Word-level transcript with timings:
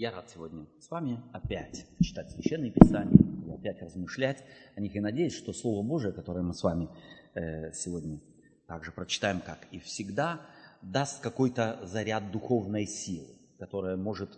Я 0.00 0.12
рад 0.12 0.30
сегодня 0.32 0.64
с 0.80 0.90
вами 0.90 1.20
опять 1.30 1.84
читать 2.00 2.30
Священные 2.30 2.70
Писания 2.70 3.20
и 3.46 3.52
опять 3.52 3.82
размышлять 3.82 4.42
о 4.74 4.80
них. 4.80 4.96
И 4.96 5.00
надеюсь, 5.00 5.34
что 5.34 5.52
Слово 5.52 5.86
Божие, 5.86 6.14
которое 6.14 6.40
мы 6.40 6.54
с 6.54 6.62
вами 6.62 6.88
э, 7.34 7.70
сегодня 7.74 8.18
также 8.66 8.92
прочитаем, 8.92 9.42
как 9.42 9.58
и 9.72 9.78
всегда, 9.78 10.40
даст 10.80 11.20
какой-то 11.20 11.80
заряд 11.82 12.32
духовной 12.32 12.86
силы, 12.86 13.28
которая 13.58 13.98
может 13.98 14.30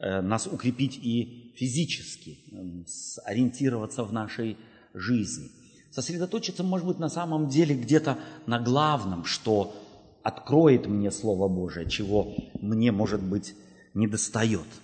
э, 0.00 0.20
нас 0.20 0.46
укрепить 0.46 0.98
и 1.02 1.54
физически, 1.56 2.38
э, 2.52 2.84
ориентироваться 3.24 4.04
в 4.04 4.12
нашей 4.12 4.58
жизни. 4.92 5.48
Сосредоточиться, 5.92 6.62
может 6.62 6.86
быть, 6.86 6.98
на 6.98 7.08
самом 7.08 7.48
деле 7.48 7.74
где-то 7.74 8.18
на 8.44 8.60
главном, 8.60 9.24
что 9.24 9.74
откроет 10.22 10.86
мне 10.86 11.10
Слово 11.10 11.48
Божие, 11.48 11.88
чего 11.88 12.34
мне, 12.60 12.92
может 12.92 13.22
быть, 13.22 13.54
не 13.94 14.08
достает– 14.08 14.66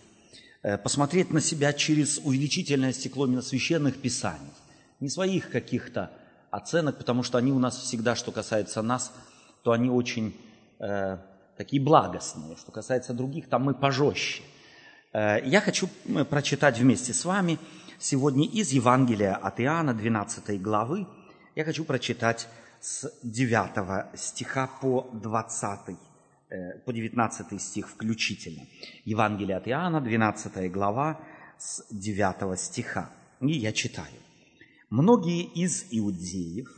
посмотреть 0.62 1.30
на 1.30 1.41
себя 1.41 1.73
через 1.73 2.19
увеличительное 2.19 2.93
стекло 2.93 3.27
именно 3.27 3.43
священных 3.43 4.01
писаний, 4.01 4.52
не 5.01 5.09
своих 5.09 5.51
каких-то 5.51 6.11
оценок, 6.51 6.98
потому 6.98 7.23
что 7.23 7.38
они 7.38 7.51
у 7.51 7.59
нас 7.59 7.77
всегда, 7.77 8.15
что 8.15 8.30
касается 8.30 8.83
нас, 8.83 9.12
то 9.65 9.73
они 9.73 9.91
очень 9.91 10.37
э, 10.79 11.19
такие 11.57 11.83
благостные. 11.83 12.57
Что 12.57 12.71
касается 12.71 13.12
других, 13.15 13.48
там 13.48 13.65
мы 13.65 13.75
пожестче. 13.75 14.43
Э, 15.12 15.38
я 15.45 15.61
хочу 15.61 15.88
прочитать 16.30 16.79
вместе 16.79 17.13
с 17.13 17.24
вами 17.24 17.59
сегодня 17.99 18.47
из 18.47 18.71
Евангелия 18.71 19.35
от 19.35 19.60
Иоанна, 19.60 19.95
12 19.95 20.60
главы. 20.60 21.07
Я 21.57 21.65
хочу 21.65 21.85
прочитать 21.85 22.46
с 22.80 23.13
9 23.23 24.16
стиха 24.16 24.68
по 24.80 25.09
20 25.13 25.96
Э, 25.96 26.12
по 26.85 26.93
19 26.93 27.61
стих 27.61 27.89
включительно. 27.89 28.67
Евангелие 29.05 29.57
от 29.57 29.69
Иоанна, 29.69 30.01
12 30.01 30.71
глава, 30.71 31.21
с 31.59 31.87
9 31.91 32.59
стиха. 32.59 33.11
И 33.41 33.53
я 33.53 33.73
читаю. 33.73 34.15
«Многие 34.91 35.45
из 35.45 35.87
иудеев 35.91 36.69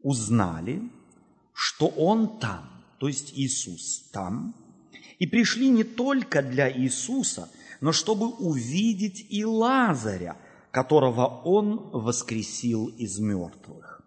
узнали, 0.00 0.82
что 1.54 1.86
Он 1.86 2.38
там, 2.38 2.68
то 2.98 3.08
есть 3.08 3.32
Иисус 3.34 4.10
там, 4.12 4.54
и 5.18 5.26
пришли 5.26 5.70
не 5.70 5.84
только 5.84 6.42
для 6.42 6.70
Иисуса, 6.70 7.50
но 7.80 7.92
чтобы 7.92 8.28
увидеть 8.28 9.26
и 9.30 9.44
Лазаря, 9.44 10.36
которого 10.70 11.42
Он 11.44 11.90
воскресил 11.92 12.88
из 12.88 13.18
мертвых. 13.18 14.02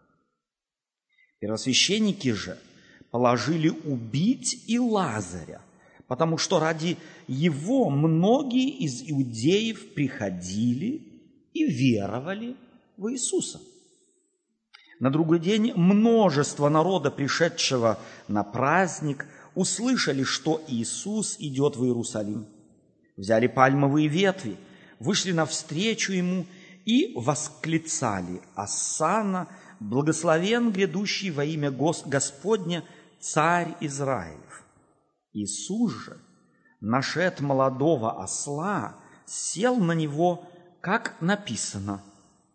Первосвященники 1.40 2.32
же– 2.34 2.60
положили 3.12 3.70
убить 3.70 4.64
и 4.68 4.80
Лазаря, 4.80 5.62
потому 6.08 6.38
что 6.38 6.60
ради 6.60 6.98
его 7.28 7.90
многие 7.90 8.70
из 8.70 9.04
иудеев 9.06 9.94
приходили 9.94 11.04
и 11.54 11.66
веровали 11.66 12.56
в 12.98 13.12
Иисуса. 13.12 13.60
На 15.00 15.10
другой 15.10 15.40
день 15.40 15.74
множество 15.74 16.70
народа, 16.70 17.12
пришедшего 17.12 18.00
на 18.28 18.44
праздник, 18.44 19.26
услышали, 19.56 20.24
что 20.24 20.64
Иисус 20.68 21.36
идет 21.40 21.76
в 21.76 21.84
Иерусалим. 21.84 22.48
Взяли 23.18 23.48
пальмовые 23.48 24.08
ветви, 24.08 24.58
вышли 25.00 25.32
навстречу 25.32 26.14
Ему 26.14 26.46
и 26.86 27.14
восклицали 27.16 28.42
«Ассана, 28.56 29.48
благословен 29.80 30.72
грядущий 30.72 31.32
во 31.32 31.44
имя 31.44 31.72
Господня, 31.72 32.84
царь 33.22 33.76
Израилев. 33.80 34.64
Иисус 35.34 35.94
же, 35.94 36.18
нашед 36.82 37.40
молодого 37.40 38.22
осла, 38.22 38.96
сел 39.26 39.78
на 39.78 39.94
него, 39.94 40.50
как 40.82 41.16
написано, 41.22 42.04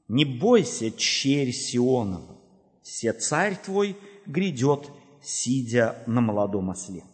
«Не 0.08 0.24
бойся, 0.24 0.90
черь 0.90 1.52
Сионова, 1.52 2.36
все 2.82 3.12
царь 3.12 3.56
твой 3.56 3.96
грядет, 4.26 4.90
сидя 5.22 6.02
на 6.06 6.20
молодом 6.20 6.70
осле». 6.70 7.04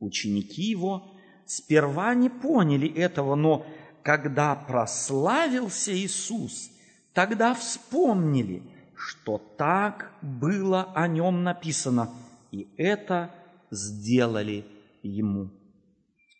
Ученики 0.00 0.62
его 0.62 1.04
сперва 1.46 2.14
не 2.14 2.28
поняли 2.28 2.88
этого, 2.88 3.34
но 3.34 3.64
когда 4.02 4.54
прославился 4.54 5.96
Иисус, 5.96 6.70
тогда 7.12 7.54
вспомнили, 7.54 8.62
что 8.94 9.38
так 9.38 10.12
было 10.22 10.92
о 10.94 11.06
нем 11.06 11.44
написано– 11.44 12.10
и 12.56 12.68
это 12.78 13.34
сделали 13.70 14.64
ему. 15.02 15.50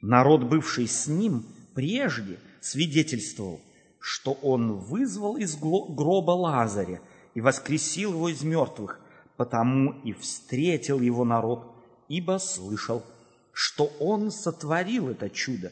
Народ, 0.00 0.44
бывший 0.44 0.87
с 0.87 1.06
ним 1.06 1.44
прежде, 1.75 2.38
свидетельствовал, 2.62 3.60
что 4.00 4.32
он 4.32 4.78
вызвал 4.78 5.37
из 5.37 5.56
гроба 5.56 6.31
Лазаря 6.31 7.03
и 7.34 7.43
воскресил 7.43 8.12
его 8.15 8.31
из 8.31 8.43
мертвых, 8.43 8.99
потому 9.37 9.93
и 10.04 10.15
встретил 10.15 11.00
его 11.00 11.25
народ, 11.27 11.71
ибо 12.09 12.38
слышал, 12.38 13.04
что 13.53 13.84
он 14.00 14.31
сотворил 14.31 15.10
это 15.10 15.28
чудо. 15.28 15.71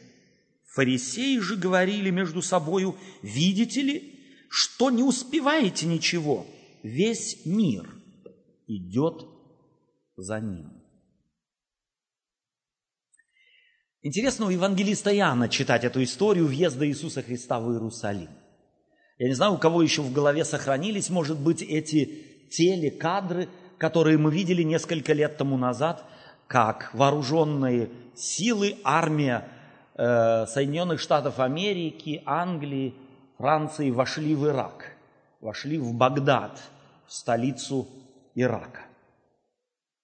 Фарисеи 0.67 1.39
же 1.39 1.57
говорили 1.57 2.11
между 2.11 2.43
собою, 2.43 2.97
видите 3.23 3.81
ли, 3.81 4.21
что 4.51 4.91
не 4.91 5.03
успеваете 5.03 5.87
ничего, 5.87 6.47
весь 6.83 7.47
мир 7.47 7.89
идет 8.67 9.27
за 10.17 10.41
ним. 10.41 10.85
Интересно 14.03 14.47
у 14.47 14.51
евангелиста 14.51 15.17
Иоанна 15.17 15.49
читать 15.49 15.85
эту 15.85 16.03
историю 16.03 16.47
въезда 16.47 16.87
Иисуса 16.87 17.23
Христа 17.23 17.59
в 17.59 17.73
Иерусалим. 17.73 18.29
Я 19.17 19.29
не 19.29 19.35
знаю, 19.35 19.55
у 19.55 19.59
кого 19.59 19.81
еще 19.81 20.03
в 20.03 20.13
голове 20.13 20.45
сохранились, 20.45 21.09
может 21.09 21.39
быть, 21.39 21.63
эти 21.63 22.49
телекадры, 22.51 23.49
которые 23.79 24.19
мы 24.19 24.31
видели 24.31 24.63
несколько 24.63 25.13
лет 25.13 25.37
тому 25.39 25.57
назад, 25.57 26.05
как 26.49 26.91
вооруженные 26.93 27.89
силы, 28.15 28.77
армия 28.85 29.49
э, 29.95 30.47
Соединенных 30.47 31.01
Штатов 31.01 31.41
Америки, 31.41 32.23
Англии, 32.27 32.95
Франции 33.39 33.91
вошли 33.91 34.35
в 34.35 34.47
Ирак, 34.47 34.93
вошли 35.41 35.79
в 35.79 35.95
Багдад, 35.95 36.61
в 37.07 37.13
столицу 37.13 37.89
Ирака. 38.35 38.83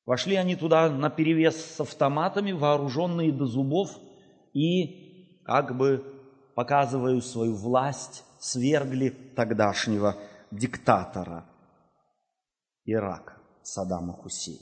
Вошли 0.06 0.36
они 0.36 0.56
туда 0.56 0.88
на 0.88 1.10
перевес 1.10 1.56
с 1.56 1.80
автоматами, 1.80 2.52
вооруженные 2.52 3.32
до 3.32 3.46
зубов, 3.46 3.90
и, 4.52 5.40
как 5.44 5.76
бы 5.76 6.04
показывая 6.54 7.20
свою 7.20 7.54
власть, 7.54 8.24
свергли 8.38 9.10
тогдашнего 9.36 10.16
диктатора 10.50 11.46
Ирака 12.84 13.36
Саддама 13.62 14.14
Хусейна. 14.14 14.60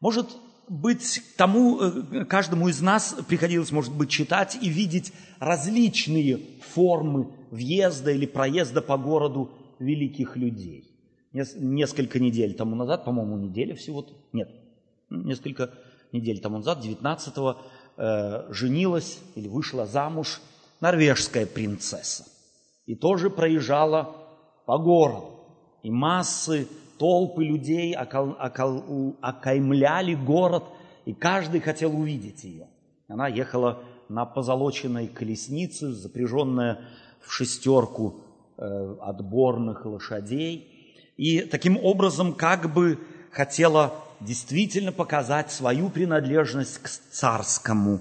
Может 0.00 0.28
быть, 0.68 1.20
тому, 1.36 1.80
э, 1.80 2.24
каждому 2.26 2.68
из 2.68 2.80
нас 2.80 3.16
приходилось, 3.26 3.72
может 3.72 3.96
быть, 3.96 4.10
читать 4.10 4.56
и 4.60 4.68
видеть 4.68 5.12
различные 5.40 6.60
формы 6.60 7.34
въезда 7.50 8.12
или 8.12 8.26
проезда 8.26 8.80
по 8.80 8.96
городу 8.96 9.50
великих 9.80 10.36
людей 10.36 10.97
несколько 11.32 12.18
недель 12.18 12.54
тому 12.54 12.76
назад, 12.76 13.04
по-моему, 13.04 13.36
неделя 13.36 13.74
всего-то, 13.74 14.14
нет, 14.32 14.50
несколько 15.10 15.70
недель 16.12 16.40
тому 16.40 16.58
назад, 16.58 16.84
19-го, 16.84 17.56
э, 17.96 18.52
женилась 18.52 19.20
или 19.34 19.48
вышла 19.48 19.86
замуж 19.86 20.40
норвежская 20.80 21.46
принцесса. 21.46 22.24
И 22.86 22.94
тоже 22.94 23.30
проезжала 23.30 24.16
по 24.64 24.78
городу. 24.78 25.34
И 25.82 25.90
массы, 25.90 26.66
толпы 26.98 27.44
людей 27.44 27.94
окол, 27.94 28.34
окол, 28.38 29.16
окаймляли 29.20 30.14
город, 30.14 30.64
и 31.04 31.12
каждый 31.12 31.60
хотел 31.60 31.98
увидеть 31.98 32.44
ее. 32.44 32.68
Она 33.08 33.28
ехала 33.28 33.82
на 34.08 34.24
позолоченной 34.24 35.08
колеснице, 35.08 35.92
запряженная 35.92 36.80
в 37.20 37.32
шестерку 37.32 38.20
э, 38.56 38.96
отборных 39.00 39.84
лошадей– 39.84 40.74
и 41.18 41.40
таким 41.40 41.76
образом 41.76 42.32
как 42.32 42.72
бы 42.72 42.98
хотела 43.32 44.02
действительно 44.20 44.92
показать 44.92 45.50
свою 45.50 45.90
принадлежность 45.90 46.78
к 46.78 46.88
царскому 46.88 48.00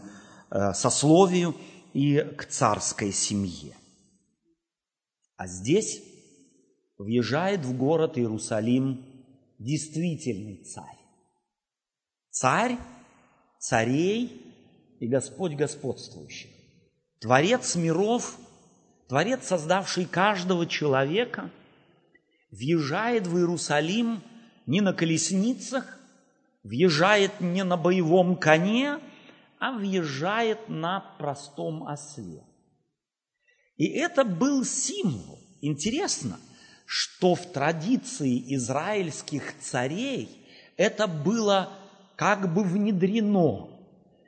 э, 0.51 0.73
сословию 0.73 1.55
и 1.93 2.19
к 2.19 2.45
царской 2.45 3.11
семье. 3.11 3.75
А 5.35 5.47
здесь 5.47 6.01
въезжает 6.97 7.61
в 7.61 7.75
город 7.75 8.17
Иерусалим 8.17 9.03
действительный 9.57 10.63
царь. 10.63 10.97
Царь 12.29 12.77
царей 13.59 14.43
и 14.99 15.07
Господь 15.07 15.55
господствующих. 15.55 16.51
Творец 17.19 17.75
миров, 17.75 18.37
Творец, 19.07 19.47
создавший 19.47 20.05
каждого 20.05 20.67
человека– 20.67 21.49
въезжает 22.51 23.27
в 23.27 23.37
Иерусалим 23.37 24.21
не 24.65 24.81
на 24.81 24.93
колесницах, 24.93 25.99
въезжает 26.63 27.41
не 27.41 27.63
на 27.63 27.77
боевом 27.77 28.35
коне, 28.35 28.99
а 29.59 29.71
въезжает 29.71 30.69
на 30.69 30.99
простом 31.17 31.81
осле. 31.83 32.43
И 33.77 33.87
это 33.87 34.23
был 34.23 34.65
символ. 34.65 35.39
Интересно, 35.61 36.39
что 36.85 37.35
в 37.35 37.51
традиции 37.51 38.55
израильских 38.55 39.59
царей 39.59 40.29
это 40.77 41.07
было 41.07 41.69
как 42.15 42.53
бы 42.53 42.63
внедрено. 42.63 43.69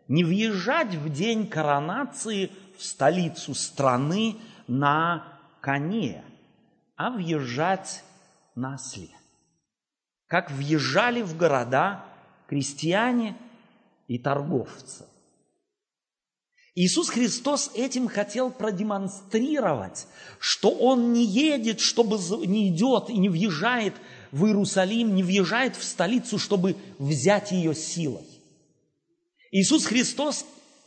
Не 0.08 0.24
въезжать 0.24 0.96
в 0.96 1.10
день 1.10 1.48
коронации 1.48 2.52
в 2.78 2.84
столицу 2.84 3.54
страны 3.54 4.38
на 4.68 5.40
коне, 5.62 6.24
а 6.96 7.12
въезжать 7.12 8.04
на 8.60 8.76
осле. 8.76 9.10
Как 10.28 10.52
въезжали 10.52 11.22
в 11.22 11.36
города 11.36 12.06
крестьяне 12.48 13.36
и 14.08 14.20
торговцы. 14.20 15.06
Иисус 16.76 17.10
Христос 17.10 17.72
этим 17.74 18.08
хотел 18.08 18.52
продемонстрировать, 18.52 20.08
что 20.40 20.70
Он 20.70 21.14
не 21.14 21.26
едет, 21.26 21.80
чтобы 21.80 22.18
не 22.46 22.70
идет 22.70 23.10
и 23.10 23.18
не 23.18 23.28
въезжает 23.28 23.96
в 24.32 24.46
Иерусалим, 24.46 25.16
не 25.16 25.24
въезжает 25.24 25.76
в 25.76 25.84
столицу, 25.84 26.38
чтобы 26.38 26.76
взять 26.98 27.52
ее 27.52 27.76
силой. 27.76 28.26
Иисус 29.52 29.86
Христос 29.86 30.46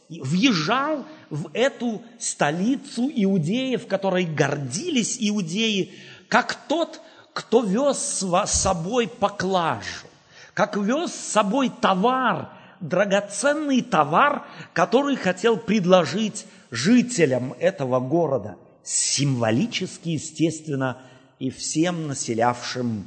въезжал 0.08 1.04
в 1.30 1.50
эту 1.52 2.02
столицу 2.18 3.10
иудеев, 3.14 3.86
которой 3.86 4.24
гордились 4.24 5.16
иудеи, 5.20 5.92
как 6.28 6.68
тот, 6.68 7.00
кто 7.32 7.62
вез 7.62 7.98
с 7.98 8.50
собой 8.50 9.08
поклажу, 9.08 10.06
как 10.54 10.76
вез 10.76 11.12
с 11.12 11.32
собой 11.32 11.70
товар, 11.80 12.50
драгоценный 12.80 13.82
товар, 13.82 14.44
который 14.72 15.16
хотел 15.16 15.56
предложить 15.56 16.46
жителям 16.70 17.54
этого 17.58 18.00
города, 18.00 18.56
символически, 18.82 20.10
естественно, 20.10 20.98
и 21.38 21.50
всем 21.50 22.08
населявшим 22.08 23.06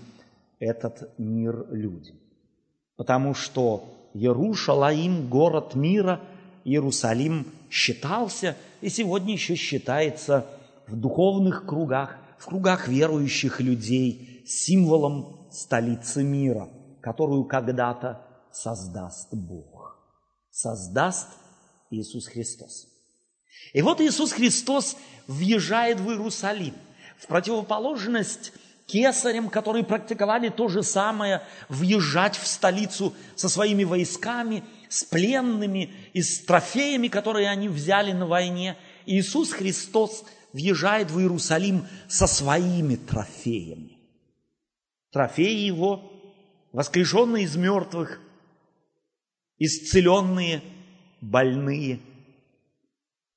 этот 0.60 1.18
мир 1.18 1.66
людям. 1.72 2.16
Потому 2.95 3.33
что 3.33 4.10
Иерушалаим, 4.13 5.27
город 5.27 5.75
мира, 5.75 6.22
Иерусалим 6.63 7.48
считался 7.69 8.56
и 8.81 8.89
сегодня 8.89 9.33
еще 9.33 9.56
считается 9.56 10.45
в 10.88 10.95
духовных 10.95 11.66
кругах, 11.66 12.18
в 12.38 12.46
кругах 12.46 12.88
верующих 12.88 13.60
людей 13.60 14.44
символом 14.46 15.48
столицы 15.52 16.24
мира, 16.24 16.70
которую 17.02 17.46
когда-то 17.46 18.26
создаст 18.52 19.34
Бог. 19.34 19.98
Создаст 20.52 21.28
Иисус 21.90 22.28
Христос. 22.28 22.88
И 23.74 23.82
вот 23.82 24.02
Иисус 24.02 24.32
Христос 24.32 24.96
въезжает 25.28 26.00
в 26.00 26.10
Иерусалим. 26.10 26.74
В 27.18 27.28
противоположность 27.28 28.54
кесарям, 28.86 29.50
которые 29.50 29.84
практиковали 29.84 30.50
то 30.50 30.68
же 30.68 30.84
самое, 30.84 31.42
въезжать 31.70 32.38
в 32.38 32.46
столицу 32.46 33.14
со 33.36 33.50
своими 33.50 33.84
войсками, 33.84 34.64
с 34.90 35.04
пленными 35.04 35.94
и 36.14 36.22
с 36.22 36.40
трофеями, 36.42 37.08
которые 37.08 37.50
они 37.50 37.68
взяли 37.68 38.12
на 38.12 38.28
войне. 38.28 38.78
Иисус 39.06 39.52
Христос 39.52 40.24
въезжает 40.56 41.12
в 41.12 41.19
Иерусалим 41.19 41.86
со 42.07 42.28
своими 42.28 42.96
трофеями. 42.96 43.98
Трофеи 45.12 45.66
его, 45.66 46.10
воскрешенные 46.72 47.44
из 47.44 47.57
мертвых, 47.57 48.22
исцеленные, 49.57 50.62
больные, 51.19 52.00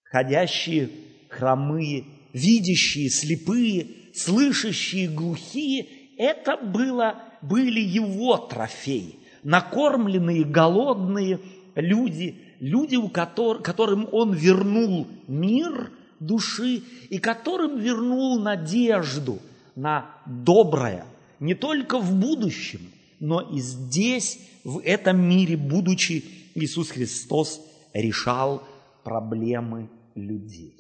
ходящие, 0.05 0.91
хромые, 1.29 2.05
видящие, 2.32 3.11
слепые, 3.11 3.88
слышащие, 4.14 5.09
глухие, 5.09 5.88
это 6.19 6.56
было, 6.56 7.21
были 7.43 7.81
его 7.81 8.37
трофеи. 8.37 9.19
Накормленные, 9.43 10.44
голодные 10.44 11.41
люди, 11.75 12.37
люди, 12.61 12.94
у 12.94 13.09
которых, 13.09 13.64
которым 13.64 14.09
он 14.12 14.35
вернул 14.35 15.09
мир 15.26 15.91
души 16.20 16.82
и 17.11 17.19
которым 17.19 17.79
вернул 17.79 18.38
надежду 18.41 19.41
на 19.75 20.11
доброе, 20.26 21.06
не 21.41 21.55
только 21.55 21.99
в 21.99 22.15
будущем, 22.15 22.81
но 23.20 23.41
и 23.41 23.61
здесь, 23.61 24.38
в 24.65 24.81
этом 24.85 25.20
мире, 25.20 25.56
будучи 25.56 26.25
Иисус 26.55 26.91
Христос, 26.91 27.61
решал 27.93 28.62
проблемы 29.05 29.88
людей. 30.15 30.75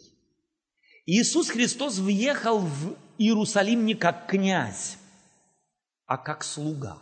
Иисус 1.06 1.48
Христос 1.48 1.98
въехал 1.98 2.58
в 2.58 2.96
Иерусалим 3.16 3.86
не 3.86 3.94
как 3.94 4.26
князь, 4.26 4.98
а 6.06 6.18
как 6.18 6.44
слуга. 6.44 6.98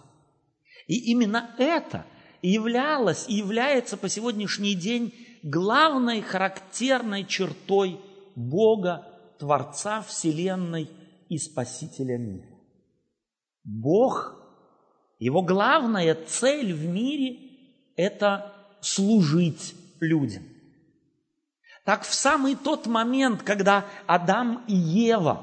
И 0.87 1.11
именно 1.11 1.51
это 1.59 2.07
являлось 2.43 3.25
и 3.29 3.35
является 3.35 3.97
по 3.97 4.09
сегодняшний 4.09 4.75
день 4.75 5.13
главной 5.43 6.23
характерной 6.23 7.25
чертой 7.25 8.01
Бога, 8.37 9.05
Творца 9.39 10.03
Вселенной 10.03 10.89
и 11.29 11.39
Спасителя 11.39 12.19
мира. 12.19 12.47
Бог 13.65 14.37
его 15.19 15.43
главная 15.43 16.15
цель 16.15 16.73
в 16.73 16.87
мире– 16.87 17.39
это 17.97 18.53
служить 18.81 19.75
людям. 20.01 20.45
Так 21.85 22.03
в 22.03 22.13
самый 22.13 22.55
тот 22.55 22.87
момент, 22.87 23.43
когда 23.43 23.87
Адам 24.07 24.65
и 24.69 24.75
Ева 24.75 25.41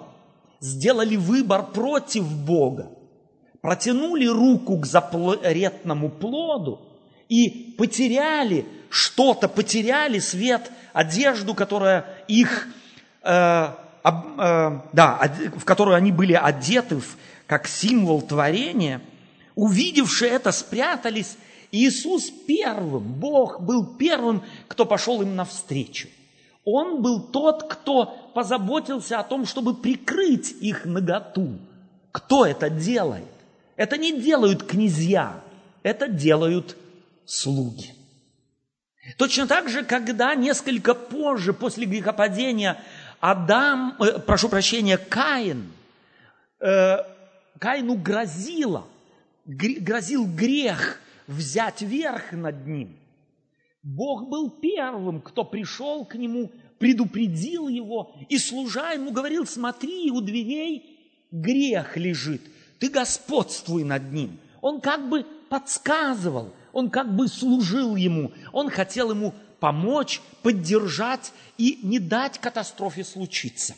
сделали 0.60 1.16
выбор 1.16 1.66
против 1.72 2.30
Бога, 2.46 2.92
протянули 3.62 4.28
руку 4.28 4.78
к 4.78 4.86
запретному 4.86 6.10
плоду 6.10 6.82
и 7.30 7.74
потеряли 7.78 8.66
что-то, 8.90 9.48
потеряли 9.48 10.20
свет, 10.20 10.70
одежду, 10.92 11.56
которая 11.56 12.06
их, 12.28 12.68
да, 13.24 13.76
в 15.56 15.64
которую 15.64 15.96
они 15.96 16.12
были 16.12 16.34
одеты 16.34 17.02
как 17.48 17.68
символ 17.68 18.22
творения– 18.22 19.02
увидевшие 19.56 20.32
это, 20.32 20.52
спрятались. 20.52 21.38
Иисус 21.72 22.30
первым, 22.30 23.04
Бог 23.04 23.62
был 23.62 23.86
первым, 23.96 24.44
кто 24.68 24.86
пошел 24.86 25.22
им 25.22 25.36
навстречу. 25.36 26.08
Он 26.66 27.02
был 27.02 27.20
тот, 27.20 27.64
кто 27.70 28.06
позаботился 28.34 29.20
о 29.20 29.24
том, 29.24 29.46
чтобы 29.46 29.76
прикрыть 29.76 30.52
их 30.62 30.86
наготу. 30.86 31.58
Кто 32.12 32.46
это 32.46 32.70
делает? 32.70 33.26
Это 33.76 33.98
не 33.98 34.22
делают 34.22 34.64
князья, 34.64 35.42
это 35.82 36.08
делают 36.08 36.78
слуги. 37.26 37.92
Точно 39.18 39.48
так 39.48 39.68
же, 39.68 39.84
когда 39.84 40.36
несколько 40.36 40.94
позже, 40.94 41.54
после 41.54 41.86
грехопадения, 41.86 42.78
Адам, 43.26 43.96
э, 44.02 44.20
прошу 44.20 44.50
прощения, 44.50 44.98
Каин, 44.98 45.72
э, 46.60 46.98
Каину 47.58 47.96
грозило, 47.96 48.86
грозил 49.46 50.26
грех 50.26 51.00
взять 51.28 51.82
верх 51.82 52.34
над 52.34 52.68
ним. 52.68 52.98
Бог 53.82 54.28
был 54.28 54.50
первым, 54.50 55.22
кто 55.22 55.46
пришел 55.46 56.04
к 56.04 56.16
нему, 56.16 56.52
предупредил 56.80 57.70
его 57.70 58.14
и, 58.28 58.38
служа 58.38 58.92
ему, 58.92 59.12
говорил, 59.12 59.46
смотри, 59.46 60.12
у 60.12 60.20
дверей 60.20 61.00
грех 61.32 61.96
лежит, 61.96 62.42
ты 62.78 62.90
господствуй 62.90 63.86
над 63.86 64.12
ним. 64.12 64.38
Он 64.60 64.82
как 64.82 65.08
бы 65.08 65.26
подсказывал, 65.48 66.54
он 66.74 66.90
как 66.90 67.16
бы 67.16 67.30
служил 67.30 67.96
ему, 67.96 68.34
он 68.52 68.70
хотел 68.70 69.12
ему 69.12 69.34
помочь, 69.64 70.20
поддержать 70.42 71.32
и 71.58 71.80
не 71.84 71.98
дать 71.98 72.38
катастрофе 72.38 73.06
случиться. 73.06 73.76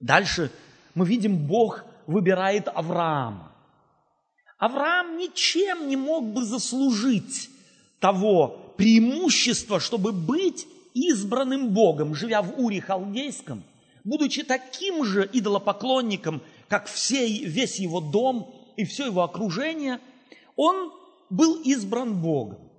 Дальше 0.00 0.50
мы 0.96 1.06
видим, 1.06 1.36
Бог 1.46 1.84
выбирает 2.08 2.66
Авраама. 2.66 3.52
Авраам 4.58 5.16
ничем 5.18 5.86
не 5.86 5.94
мог 5.94 6.24
бы 6.32 6.44
заслужить 6.44 7.48
того 8.00 8.74
преимущества, 8.76 9.78
чтобы 9.78 10.10
быть 10.10 10.66
избранным 10.94 11.68
Богом, 11.68 12.16
живя 12.16 12.42
в 12.42 12.58
Уре 12.58 12.80
Халдейском, 12.80 13.62
будучи 14.02 14.42
таким 14.42 15.04
же 15.04 15.30
идолопоклонником, 15.32 16.42
как 16.66 16.88
все, 16.88 17.24
весь 17.24 17.78
его 17.78 18.00
дом 18.00 18.52
и 18.76 18.84
все 18.84 19.06
его 19.06 19.22
окружение, 19.22 20.00
он 20.56 20.92
был 21.30 21.62
избран 21.62 22.20
Богом. 22.20 22.69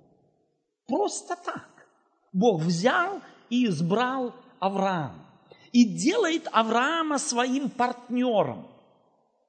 Просто 0.86 1.36
так. 1.36 1.68
Бог 2.32 2.62
взял 2.62 3.20
и 3.50 3.66
избрал 3.66 4.34
Авраама. 4.58 5.26
И 5.72 5.84
делает 5.84 6.48
Авраама 6.52 7.18
своим 7.18 7.70
партнером 7.70 8.66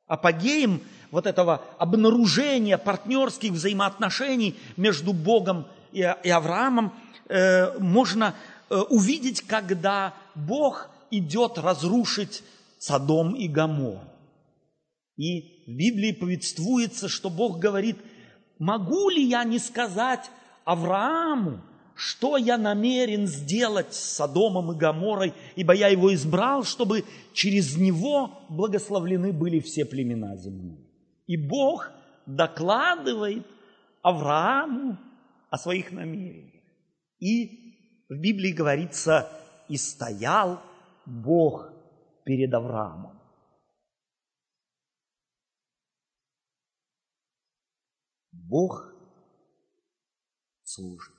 апогеем 0.08 0.82
вот 1.12 1.26
этого 1.26 1.64
обнаружения 1.78 2.78
партнерских 2.78 3.52
взаимоотношений 3.52 4.56
между 4.78 5.14
Богом 5.14 5.66
и, 5.92 6.02
Авраамом 6.02 6.94
э, 7.30 7.78
можно 7.80 8.36
э, 8.70 8.76
увидеть, 8.76 9.42
когда 9.42 10.14
Бог 10.36 10.90
идет 11.12 11.58
разрушить 11.58 12.44
Содом 12.80 13.34
и 13.36 13.48
Гомор. 13.48 14.00
И 15.18 15.64
в 15.68 15.72
Библии 15.72 16.12
повествуется, 16.12 17.08
что 17.08 17.30
Бог 17.30 17.60
говорит, 17.60 17.98
могу 18.58 19.10
ли 19.10 19.24
я 19.24 19.44
не 19.44 19.60
сказать 19.60 20.30
Аврааму, 20.66 21.62
что 21.96 22.38
я 22.38 22.58
намерен 22.58 23.28
сделать 23.28 23.94
с 23.94 24.16
Содомом 24.16 24.72
и 24.72 24.76
Гоморой, 24.76 25.34
ибо 25.56 25.74
я 25.74 25.90
его 25.90 26.14
избрал, 26.14 26.64
чтобы 26.64 27.06
через 27.34 27.78
него 27.78 28.32
благословлены 28.50 29.32
были 29.32 29.60
все 29.60 29.86
племена 29.86 30.36
земные. 30.38 30.80
И 31.28 31.38
Бог 31.38 31.92
докладывает 32.26 33.46
Аврааму 34.02 34.98
о 35.50 35.58
своих 35.58 35.92
намерениях. 35.92 36.64
И 37.20 38.06
в 38.10 38.16
Библии 38.16 38.52
говорится, 38.52 39.30
и 39.70 39.78
стоял 39.78 40.62
Бог 41.06 41.70
перед 42.26 42.54
Авраамом. 42.54 43.20
Бог 48.32 48.93
служит. 50.74 51.14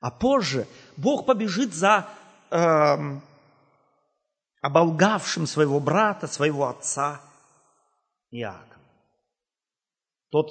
А 0.00 0.10
позже 0.10 0.66
Бог 0.96 1.26
побежит 1.26 1.74
за 1.74 2.08
э, 2.50 2.96
оболгавшим 4.60 5.46
своего 5.46 5.80
брата, 5.80 6.26
своего 6.26 6.68
отца 6.68 7.20
Иакова. 8.30 8.76
Тот 10.30 10.50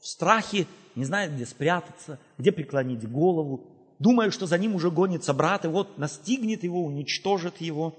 в 0.00 0.06
страхе 0.06 0.66
не 0.94 1.04
знает, 1.04 1.34
где 1.34 1.44
спрятаться, 1.46 2.18
где 2.38 2.52
преклонить 2.52 3.08
голову, 3.10 3.96
думая, 3.98 4.30
что 4.30 4.46
за 4.46 4.58
ним 4.58 4.74
уже 4.74 4.90
гонится 4.90 5.34
брат, 5.34 5.64
и 5.64 5.68
вот 5.68 5.98
настигнет 5.98 6.62
его, 6.62 6.84
уничтожит 6.84 7.60
его. 7.60 7.94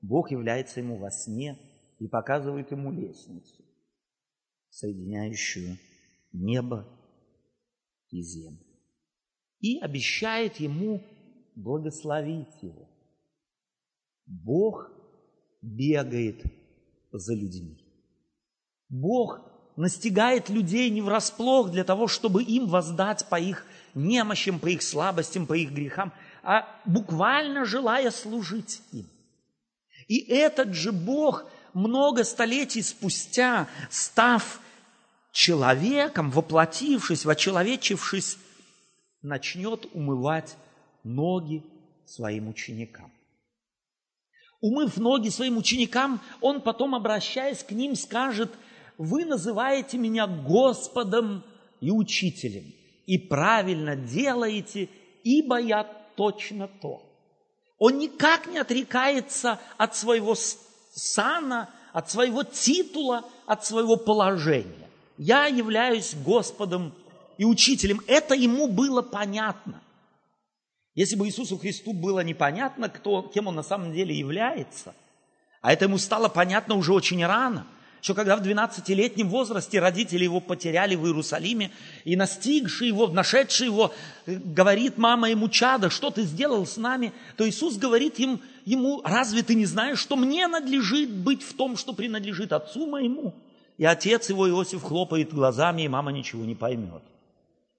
Бог 0.00 0.30
является 0.30 0.80
ему 0.80 0.96
во 0.96 1.10
сне 1.10 1.58
и 1.98 2.08
показывает 2.08 2.70
ему 2.70 2.90
лестницу, 2.90 3.64
соединяющую 4.70 5.78
небо 6.32 6.86
и 8.10 8.22
землю. 8.22 8.65
И 9.60 9.78
обещает 9.78 10.56
ему 10.56 11.02
благословить 11.54 12.62
его. 12.62 12.88
Бог 14.26 14.90
бегает 15.62 16.42
за 17.12 17.34
людьми. 17.34 17.78
Бог 18.88 19.40
настигает 19.76 20.48
людей 20.48 20.90
не 20.90 21.02
врасплох 21.02 21.70
для 21.70 21.84
того, 21.84 22.08
чтобы 22.08 22.42
им 22.42 22.66
воздать 22.66 23.26
по 23.28 23.38
их 23.38 23.66
немощам, 23.94 24.58
по 24.58 24.66
их 24.66 24.82
слабостям, 24.82 25.46
по 25.46 25.54
их 25.54 25.70
грехам, 25.70 26.12
а 26.42 26.66
буквально 26.84 27.64
желая 27.64 28.10
служить 28.10 28.82
им. 28.92 29.06
И 30.08 30.18
этот 30.18 30.74
же 30.74 30.92
Бог 30.92 31.46
много 31.74 32.24
столетий 32.24 32.82
спустя, 32.82 33.68
став 33.90 34.60
человеком, 35.32 36.30
воплотившись, 36.30 37.24
вочеловечившись, 37.24 38.38
начнет 39.22 39.86
умывать 39.94 40.56
ноги 41.04 41.62
своим 42.04 42.48
ученикам. 42.48 43.12
Умыв 44.60 44.96
ноги 44.96 45.28
своим 45.28 45.58
ученикам, 45.58 46.20
он 46.40 46.62
потом, 46.62 46.94
обращаясь 46.94 47.62
к 47.62 47.72
ним, 47.72 47.94
скажет, 47.94 48.52
вы 48.98 49.24
называете 49.24 49.98
меня 49.98 50.26
Господом 50.26 51.44
и 51.80 51.90
Учителем, 51.90 52.64
и 53.06 53.18
правильно 53.18 53.94
делаете, 53.94 54.88
ибо 55.22 55.60
я 55.60 55.84
точно 56.16 56.68
то. 56.68 57.02
Он 57.78 57.98
никак 57.98 58.46
не 58.46 58.58
отрекается 58.58 59.60
от 59.76 59.94
своего 59.94 60.34
сана, 60.94 61.68
от 61.92 62.10
своего 62.10 62.42
титула, 62.42 63.24
от 63.44 63.66
своего 63.66 63.96
положения. 63.96 64.88
Я 65.18 65.46
являюсь 65.46 66.14
Господом 66.14 66.94
и 67.38 67.44
Учителем. 67.44 68.00
Это 68.06 68.34
ему 68.34 68.68
было 68.68 69.02
понятно. 69.02 69.80
Если 70.94 71.16
бы 71.16 71.26
Иисусу 71.26 71.58
Христу 71.58 71.92
было 71.92 72.20
непонятно, 72.20 72.88
кто, 72.88 73.22
кем 73.22 73.48
он 73.48 73.54
на 73.54 73.62
самом 73.62 73.92
деле 73.92 74.14
является, 74.14 74.94
а 75.60 75.72
это 75.72 75.84
ему 75.84 75.98
стало 75.98 76.28
понятно 76.28 76.74
уже 76.74 76.92
очень 76.92 77.24
рано– 77.24 77.66
еще 78.06 78.14
когда 78.14 78.36
в 78.36 78.42
12-летнем 78.42 79.28
возрасте 79.28 79.80
родители 79.80 80.22
его 80.22 80.38
потеряли 80.38 80.94
в 80.94 81.06
Иерусалиме, 81.06 81.72
и 82.04 82.14
настигший 82.14 82.86
его, 82.86 83.08
нашедший 83.08 83.66
его, 83.66 83.92
говорит 84.26 84.96
мама 84.96 85.28
ему, 85.30 85.48
чада, 85.48 85.90
что 85.90 86.12
ты 86.12 86.22
сделал 86.22 86.64
с 86.66 86.76
нами, 86.76 87.12
то 87.36 87.48
Иисус 87.48 87.76
говорит 87.76 88.20
им, 88.20 88.40
ему, 88.64 89.02
разве 89.04 89.42
ты 89.42 89.56
не 89.56 89.66
знаешь, 89.66 89.98
что 89.98 90.14
мне 90.14 90.46
надлежит 90.46 91.10
быть 91.10 91.42
в 91.42 91.54
том, 91.54 91.76
что 91.76 91.92
принадлежит 91.92 92.52
отцу 92.52 92.86
моему? 92.86 93.34
И 93.76 93.84
отец 93.84 94.30
его, 94.30 94.48
Иосиф, 94.48 94.84
хлопает 94.84 95.34
глазами, 95.34 95.82
и 95.82 95.88
мама 95.88 96.12
ничего 96.12 96.44
не 96.44 96.54
поймет. 96.54 97.02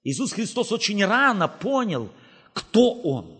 Иисус 0.07 0.31
Христос 0.31 0.71
очень 0.71 1.03
рано 1.03 1.49
понял, 1.49 2.09
кто 2.53 2.93
Он. 2.93 3.37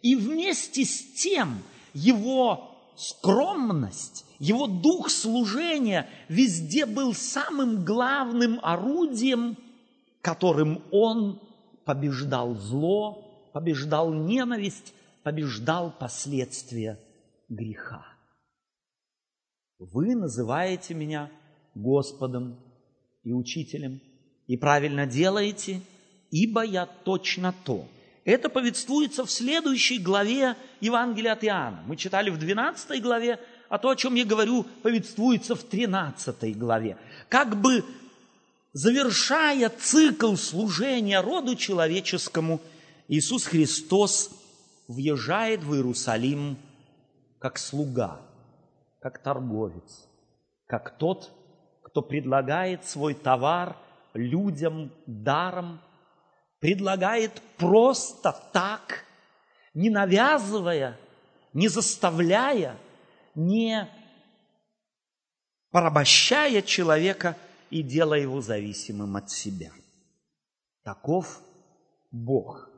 И 0.00 0.14
вместе 0.14 0.84
с 0.84 1.14
тем 1.14 1.58
его 1.92 2.70
скромность, 2.94 4.24
его 4.38 4.68
дух 4.68 5.10
служения 5.10 6.08
везде 6.28 6.86
был 6.86 7.14
самым 7.14 7.84
главным 7.84 8.60
орудием, 8.62 9.56
которым 10.20 10.84
он 10.92 11.40
побеждал 11.84 12.54
зло, 12.54 13.50
побеждал 13.52 14.14
ненависть, 14.14 14.94
побеждал 15.24 15.92
последствия 15.98 17.00
греха. 17.48 18.06
Вы 19.80 20.14
называете 20.14 20.94
меня 20.94 21.28
Господом 21.74 22.56
и 23.24 23.32
Учителем, 23.32 24.00
и 24.48 24.56
правильно 24.56 25.06
делаете, 25.06 25.80
ибо 26.30 26.62
я 26.62 26.86
точно 26.86 27.54
то– 27.64 27.86
это 28.28 28.50
повествуется 28.50 29.24
в 29.24 29.30
следующей 29.30 29.98
главе 29.98 30.54
Евангелия 30.82 31.32
от 31.32 31.44
Иоанна. 31.44 31.82
Мы 31.86 31.96
читали 31.96 32.28
в 32.28 32.38
12 32.38 33.00
главе, 33.02 33.40
а 33.70 33.78
то, 33.78 33.88
о 33.88 33.96
чем 33.96 34.16
я 34.16 34.26
говорю, 34.26 34.66
повествуется 34.82 35.54
в 35.54 35.62
13 35.62 36.58
главе. 36.58 36.98
Как 37.30 37.58
бы 37.58 37.86
завершая 38.74 39.70
цикл 39.70 40.34
служения 40.34 41.22
роду 41.22 41.56
человеческому, 41.56 42.60
Иисус 43.08 43.46
Христос 43.46 44.30
въезжает 44.88 45.62
в 45.62 45.74
Иерусалим 45.74 46.58
как 47.38 47.56
слуга, 47.56 48.20
как 49.00 49.22
торговец, 49.22 50.06
как 50.66 50.98
тот, 50.98 51.30
кто 51.82 52.02
предлагает 52.02 52.84
свой 52.84 53.14
товар 53.14 53.74
людям 54.14 54.90
даром– 55.06 55.80
предлагает 56.60 57.40
просто 57.56 58.34
так, 58.52 59.04
не 59.74 59.90
навязывая, 59.90 60.98
не 61.52 61.68
заставляя, 61.68 62.76
не 63.34 63.88
порабощая 65.70 66.62
человека 66.62 67.36
и 67.70 67.82
делая 67.82 68.20
его 68.20 68.40
зависимым 68.40 69.16
от 69.16 69.30
себя. 69.30 69.70
Таков 70.82 71.40
Бог. 72.10 72.70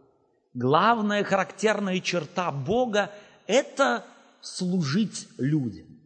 Главная 0.52 1.22
характерная 1.22 2.00
черта 2.00 2.50
Бога– 2.50 3.10
это 3.46 4.04
служить 4.40 5.28
людям. 5.38 5.99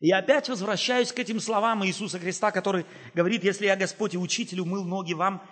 И 0.00 0.12
опять 0.12 0.48
возвращаюсь 0.48 1.12
к 1.12 1.18
этим 1.18 1.40
словам 1.40 1.84
Иисуса 1.84 2.18
Христа, 2.18 2.52
который 2.52 2.86
говорит, 3.14 3.42
если 3.42 3.66
я 3.66 3.76
Господь 3.76 4.14
и 4.14 4.18
Учитель 4.18 4.60
умыл 4.60 4.84
ноги 4.84 5.12
вам, 5.12 5.42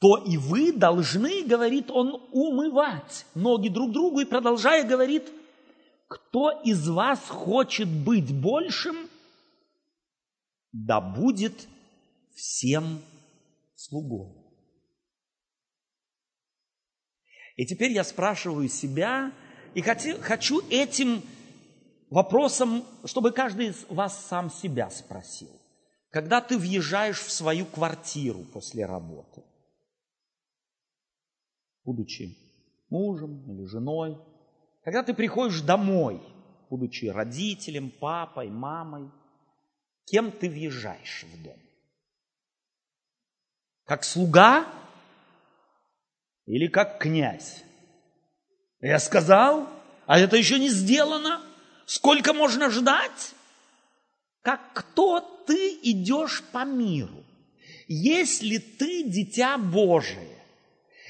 то 0.00 0.18
и 0.18 0.36
вы 0.36 0.72
должны, 0.72 1.44
говорит 1.44 1.90
он, 1.90 2.28
умывать 2.32 3.26
ноги 3.34 3.68
друг 3.68 3.92
другу. 3.92 4.20
И 4.20 4.24
продолжая 4.24 4.84
говорит, 4.84 5.30
кто 6.08 6.50
из 6.64 6.88
вас 6.88 7.20
хочет 7.28 7.88
быть 7.88 8.34
большим, 8.34 9.08
да 10.72 11.00
будет 11.00 11.68
всем 12.34 13.00
слугой. 13.76 14.34
И 17.56 17.64
теперь 17.66 17.92
я 17.92 18.02
спрашиваю 18.02 18.68
себя, 18.68 19.32
и 19.74 19.80
хочу 19.80 20.60
этим 20.70 21.22
вопросом, 22.10 22.84
чтобы 23.04 23.32
каждый 23.32 23.68
из 23.68 23.84
вас 23.88 24.26
сам 24.26 24.50
себя 24.50 24.90
спросил. 24.90 25.50
Когда 26.10 26.40
ты 26.40 26.56
въезжаешь 26.56 27.20
в 27.20 27.30
свою 27.30 27.66
квартиру 27.66 28.44
после 28.52 28.86
работы– 28.86 29.42
будучи 31.84 32.36
мужем 32.90 33.50
или 33.50 33.66
женой, 33.66 34.18
когда 34.82 35.02
ты 35.02 35.14
приходишь 35.14 35.60
домой, 35.60 36.20
будучи 36.70 37.06
родителем, 37.06 37.90
папой, 37.90 38.48
мамой, 38.48 39.10
кем 40.06 40.32
ты 40.32 40.48
въезжаешь 40.48 41.24
в 41.24 41.42
дом? 41.42 41.58
Как 43.84 44.02
слуга 44.04 44.66
Или 46.46 46.66
как 46.68 46.98
князь. 46.98 47.64
Я 48.80 48.98
сказал, 48.98 49.66
а 50.06 50.18
это 50.18 50.36
еще 50.36 50.58
не 50.58 50.68
сделано. 50.68 51.40
Сколько 51.86 52.32
можно 52.32 52.70
ждать? 52.70 53.32
Как 54.42 54.60
кто 54.74 55.20
ты 55.46 55.78
идешь 55.82 56.42
по 56.52 56.64
миру? 56.64 57.24
Если 57.88 58.58
ты 58.58 59.02
дитя 59.04 59.58
Божие, 59.58 60.38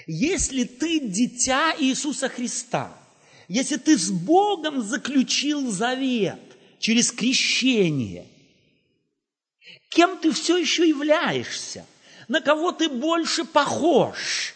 если 0.06 0.64
ты 0.64 1.00
дитя 1.00 1.74
Иисуса 1.78 2.28
Христа, 2.28 2.92
если 3.48 3.76
ты 3.76 3.96
с 3.96 4.10
Богом 4.10 4.82
заключил 4.82 5.70
завет 5.70 6.40
через 6.78 7.12
крещение, 7.12 8.26
кем 9.90 10.18
ты 10.18 10.32
все 10.32 10.56
еще 10.56 10.88
являешься? 10.88 11.86
На 12.26 12.40
кого 12.40 12.72
ты 12.72 12.88
больше 12.88 13.44
похож? 13.44 14.54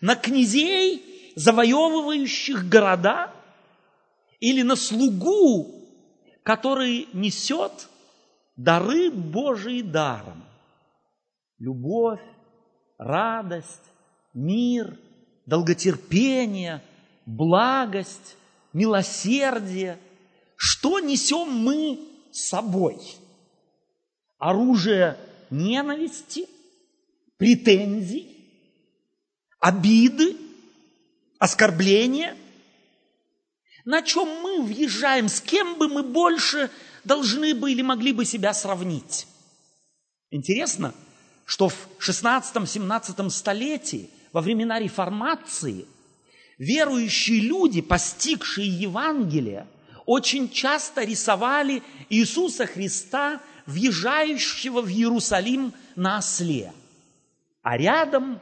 На 0.00 0.16
князей, 0.16 1.32
завоевывающих 1.36 2.68
города? 2.68 3.32
Или 4.40 4.62
на 4.62 4.76
слугу, 4.76 5.74
который 6.42 7.08
несет 7.12 7.88
дары 8.56 9.10
Божии 9.10 9.82
даром? 9.82 10.44
Любовь, 11.58 12.22
радость, 12.98 13.82
мир, 14.32 14.96
долготерпение, 15.46 16.82
благость, 17.26 18.36
милосердие. 18.72 19.98
Что 20.56 21.00
несем 21.00 21.48
мы 21.50 21.98
с 22.30 22.48
собой? 22.48 23.00
Оружие 24.38 25.16
ненависти, 25.50 26.46
претензий, 27.38 28.36
обиды, 29.58 30.36
оскорбления? 31.38 32.36
На 33.88 34.02
чем 34.02 34.28
мы 34.42 34.60
въезжаем? 34.60 35.30
С 35.30 35.40
кем 35.40 35.76
бы 35.76 35.88
мы 35.88 36.02
больше 36.02 36.70
должны 37.04 37.54
бы 37.54 37.72
или 37.72 37.80
могли 37.80 38.12
бы 38.12 38.26
себя 38.26 38.52
сравнить? 38.52 39.26
Интересно, 40.30 40.92
что 41.46 41.70
в 41.70 41.88
16-17 41.98 43.30
столетии 43.30 44.10
во 44.34 44.42
времена 44.42 44.78
реформации 44.78 45.86
верующие 46.58 47.40
люди, 47.40 47.80
постигшие 47.80 48.68
Евангелие, 48.68 49.66
очень 50.04 50.50
часто 50.50 51.04
рисовали 51.04 51.82
Иисуса 52.10 52.66
Христа, 52.66 53.40
въезжающего 53.64 54.82
в 54.82 54.88
Иерусалим 54.90 55.72
на 55.96 56.18
осле, 56.18 56.74
а 57.62 57.78
рядом 57.78 58.38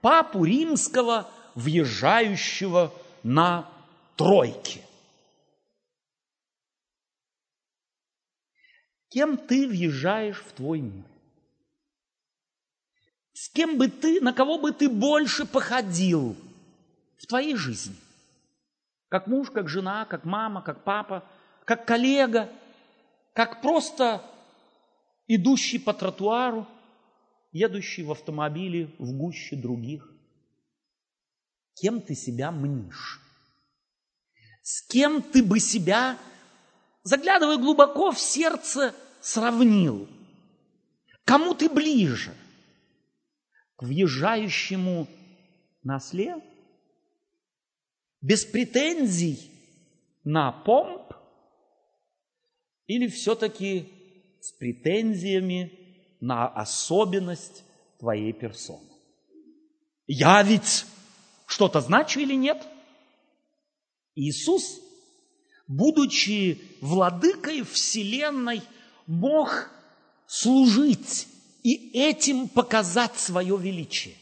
папу 0.00 0.44
римского, 0.44 1.30
въезжающего 1.54 2.92
на 3.22 3.68
тройке. 4.16 4.87
Кем 9.08 9.38
ты 9.38 9.66
въезжаешь 9.66 10.40
в 10.40 10.52
твой 10.52 10.80
мир? 10.80 11.04
С 13.32 13.48
кем 13.48 13.78
бы 13.78 13.88
ты, 13.88 14.20
на 14.20 14.32
кого 14.32 14.58
бы 14.58 14.72
ты 14.72 14.88
больше 14.88 15.46
походил 15.46 16.36
в 17.18 17.26
твоей 17.26 17.56
жизни? 17.56 17.96
Как 19.08 19.26
муж, 19.26 19.50
как 19.50 19.68
жена, 19.68 20.04
как 20.04 20.24
мама, 20.24 20.60
как 20.60 20.84
папа, 20.84 21.24
как 21.64 21.86
коллега, 21.86 22.50
как 23.32 23.62
просто 23.62 24.22
идущий 25.26 25.78
по 25.78 25.94
тротуару, 25.94 26.66
едущий 27.52 28.02
в 28.02 28.10
автомобиле 28.10 28.90
в 28.98 29.12
гуще 29.12 29.56
других. 29.56 30.12
Кем 31.74 32.00
ты 32.00 32.14
себя 32.14 32.50
мнишь? 32.50 33.20
С 34.62 34.82
кем 34.82 35.22
ты 35.22 35.42
бы 35.42 35.60
себя, 35.60 36.18
заглядывая 37.08 37.56
глубоко 37.56 38.12
в 38.12 38.20
сердце, 38.20 38.94
сравнил? 39.22 40.06
Кому 41.24 41.54
ты 41.54 41.68
ближе– 41.68 42.34
к 43.76 43.84
въезжающему 43.84 45.06
на 45.84 45.96
осле, 45.96 46.42
без 48.20 48.44
претензий 48.44 49.50
на 50.24 50.50
помп, 50.50 51.12
или 52.88 53.06
все-таки 53.06 53.88
с 54.40 54.50
претензиями 54.50 55.78
на 56.20 56.48
особенность 56.48 57.62
твоей 57.98 58.32
персоны? 58.32 58.90
Я 60.08 60.42
ведь 60.42 60.84
что-то 61.46 61.80
значу 61.80 62.18
или 62.18 62.34
нет? 62.34 62.66
Иисус, 64.16 64.80
будучи 65.68 66.60
владыкой 66.80 67.62
Вселенной, 67.62 68.62
мог 69.06 69.68
служить 70.26 71.28
и 71.62 71.90
этим 71.92 72.48
показать 72.48 73.18
свое 73.18 73.56
величие. 73.56 74.14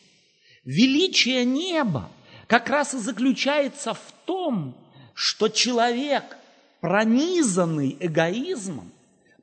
Величие 0.64 1.44
неба 1.44 2.11
как 2.48 2.68
раз 2.68 2.94
и 2.94 2.98
заключается 2.98 3.94
в 3.94 4.12
том, 4.24 4.76
что 5.14 5.48
человек, 5.48 6.37
пронизанный 6.80 7.96
эгоизмом, 8.00 8.92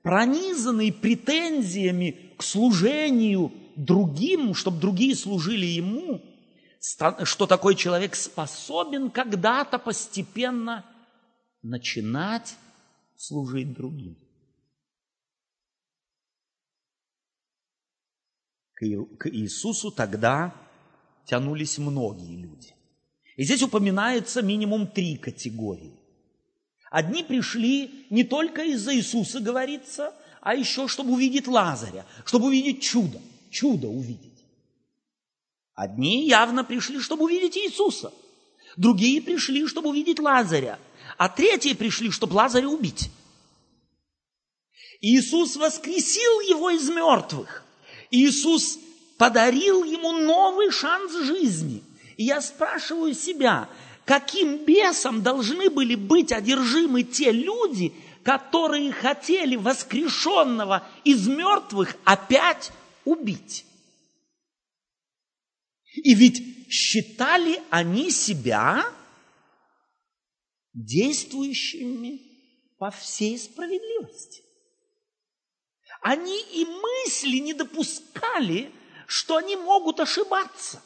пронизанный 0.01 0.91
претензиями 0.91 2.17
к 2.37 2.43
служению 2.43 3.51
другим, 3.75 4.53
чтобы 4.53 4.79
другие 4.79 5.15
служили 5.15 5.65
ему, 5.65 6.21
что 7.23 7.47
такой 7.47 7.75
человек 7.75 8.15
способен 8.15 9.09
когда-то 9.09 9.79
постепенно 9.79 10.85
начинать 11.63 12.55
служить 13.15 13.73
другим. 13.73 14.17
к 19.17 19.29
Иисусу 19.29 19.91
тогда 19.91 20.53
тянулись 21.25 21.77
многие 21.77 22.35
люди. 22.35 22.75
И 23.37 23.45
здесь 23.45 23.63
упоминается 23.63 24.41
минимум 24.41 24.87
три 24.87 25.15
категории. 25.15 25.93
Одни 26.91 27.23
пришли 27.23 28.05
не 28.09 28.23
только 28.23 28.63
из-за 28.65 28.93
Иисуса, 28.93 29.39
говорится, 29.39 30.13
а 30.41 30.53
еще, 30.53 30.87
чтобы 30.87 31.13
увидеть 31.13 31.47
Лазаря, 31.47 32.05
чтобы 32.25 32.47
увидеть 32.47 32.83
чудо, 32.83 33.21
чудо 33.49 33.87
увидеть. 33.87 34.43
Одни 35.73 36.27
явно 36.27 36.63
пришли, 36.63 36.99
чтобы 36.99 37.23
увидеть 37.23 37.57
Иисуса, 37.57 38.13
другие 38.75 39.21
пришли, 39.21 39.65
чтобы 39.65 39.89
увидеть 39.89 40.19
Лазаря, 40.19 40.77
а 41.17 41.29
третьи 41.29 41.73
пришли, 41.73 42.11
чтобы 42.11 42.33
Лазаря 42.33 42.67
убить. 42.67 43.09
Иисус 45.01 45.55
воскресил 45.55 46.39
его 46.41 46.69
из 46.69 46.89
мертвых. 46.89 47.63
Иисус 48.09 48.79
подарил 49.17 49.83
ему 49.83 50.11
новый 50.13 50.71
шанс 50.71 51.13
жизни. 51.25 51.83
И 52.15 52.25
я 52.25 52.41
спрашиваю 52.41 53.13
себя, 53.13 53.69
каким 54.05 54.65
бесом 54.65 55.21
должны 55.21 55.69
были 55.69 55.95
быть 55.95 56.31
одержимы 56.31 57.03
те 57.03 57.31
люди, 57.31 57.93
которые 58.23 58.91
хотели 58.91 59.55
воскрешенного 59.55 60.87
из 61.03 61.27
мертвых 61.27 61.95
опять 62.05 62.71
убить. 63.03 63.65
И 65.95 66.15
ведь 66.15 66.69
считали 66.69 67.61
они 67.69 68.09
себя 68.09 68.85
действующими 70.73 72.21
по 72.77 72.91
всей 72.91 73.37
справедливости. 73.37 74.43
Они 76.01 76.41
и 76.51 76.65
мысли 76.65 77.37
не 77.37 77.53
допускали, 77.53 78.71
что 79.07 79.37
они 79.37 79.55
могут 79.55 79.99
ошибаться. 79.99 80.81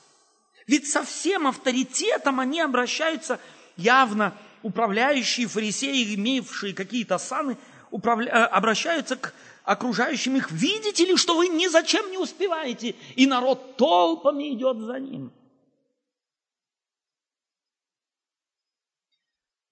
Ведь 0.68 0.90
со 0.90 1.04
всем 1.04 1.48
авторитетом 1.48 2.40
они 2.40 2.60
обращаются 2.60 3.40
явно 3.78 4.38
управляющие 4.64 5.48
фарисеи, 5.48 6.16
имевшие 6.16 6.74
какие-то 6.74 7.18
саны, 7.18 7.58
управля... 7.90 8.30
Э, 8.30 8.44
обращаются 8.46 9.16
к 9.16 9.34
окружающим 9.64 10.36
их. 10.36 10.52
Видите 10.52 11.06
ли, 11.06 11.16
что 11.16 11.36
вы 11.38 11.48
ни 11.48 11.68
зачем 11.68 12.10
не 12.12 12.18
успеваете, 12.18 12.96
и 13.16 13.26
народ 13.28 13.78
толпами 13.78 14.54
идет 14.54 14.80
за 14.80 15.00
ним. 15.00 15.32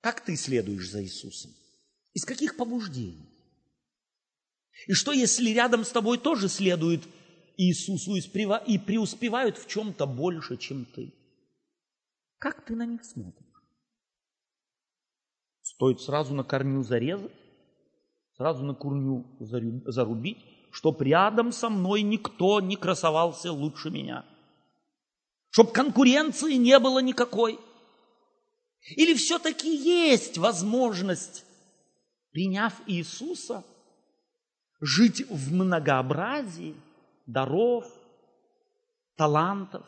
Как 0.06 0.22
ты 0.22 0.36
следуешь 0.36 0.92
за 0.92 1.04
Иисусом? 1.04 1.52
Из 2.14 2.26
каких 2.26 2.58
побуждений? 2.58 3.28
И 4.86 4.94
что, 4.94 5.12
если 5.12 5.50
рядом 5.50 5.84
с 5.84 5.90
тобой 5.90 6.20
тоже 6.20 6.48
следует 6.48 7.02
Иисусу 7.58 8.14
и 8.14 8.78
преуспевают 8.78 9.58
в 9.58 9.66
чем-то 9.66 10.06
больше, 10.06 10.58
чем 10.58 10.86
ты? 10.86 11.12
Как 12.38 12.64
ты 12.66 12.76
на 12.76 12.86
них 12.86 13.04
смотришь? 13.04 13.64
Стоит 15.64 16.00
сразу 16.02 16.36
на 16.36 16.44
корню 16.44 16.84
зарезать, 16.84 17.34
сразу 18.38 18.64
на 18.64 18.76
корню 18.76 19.26
зарубить, 19.40 20.38
чтоб 20.70 21.02
рядом 21.02 21.52
со 21.52 21.68
мной 21.68 22.04
никто 22.04 22.62
не 22.62 22.76
красовался 22.76 23.52
лучше 23.52 23.90
меня. 23.90 24.24
Чтобы 25.50 25.72
конкуренции 25.72 26.54
не 26.58 26.78
было 26.78 27.00
никакой. 27.00 27.60
Или 28.90 29.16
все-таки 29.16 29.76
есть 29.76 30.38
возможность, 30.38 31.44
приняв 32.32 32.74
Иисуса, 32.88 33.66
жить 34.80 35.28
в 35.30 35.54
многообразии 35.54 36.76
даров, 37.26 37.86
талантов, 39.16 39.86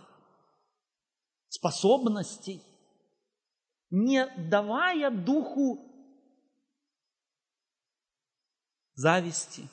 способностей, 1.50 2.62
не 3.92 4.26
давая 4.50 5.12
духу 5.12 5.80
зависти 8.96 9.70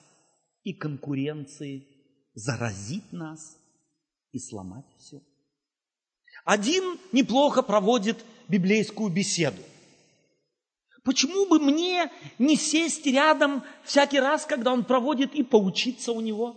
и 0.63 0.75
конкуренции 0.75 1.89
заразить 2.35 3.11
нас 3.13 3.59
и 4.33 4.39
сломать 4.39 4.87
все. 4.99 5.23
Один 6.45 6.99
неплохо 7.13 7.63
проводит 7.63 8.25
библейскую 8.49 9.11
беседу. 9.11 9.63
Почему 11.03 11.47
бы 11.47 11.59
мне 11.59 12.11
не 12.39 12.57
сесть 12.57 13.07
рядом 13.07 13.63
всякий 13.83 14.21
раз, 14.21 14.47
когда 14.47 14.73
он 14.73 14.85
проводит, 14.85 15.35
и 15.35 15.43
поучиться 15.43 16.13
у 16.13 16.21
него? 16.21 16.57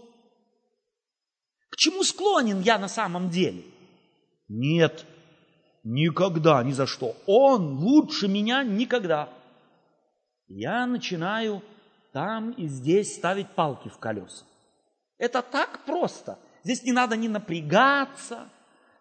К 1.70 1.76
чему 1.76 2.04
склонен 2.04 2.62
я 2.62 2.78
на 2.78 2.88
самом 2.88 3.30
деле? 3.30 3.64
Нет, 4.48 5.06
никогда, 5.84 6.64
ни 6.64 6.72
за 6.72 6.86
что. 6.86 7.16
Он 7.26 7.78
лучше 7.80 8.28
меня 8.28 8.64
никогда. 8.64 9.30
Я 10.48 10.86
начинаю 10.86 11.62
там 12.14 12.52
и 12.52 12.68
здесь 12.68 13.16
ставить 13.16 13.50
палки 13.50 13.90
в 13.90 13.98
колеса. 13.98 14.46
Это 15.18 15.42
так 15.42 15.84
просто. 15.86 16.40
Здесь 16.64 16.84
не 16.84 16.94
надо 16.94 17.18
ни 17.18 17.28
напрягаться, 17.28 18.50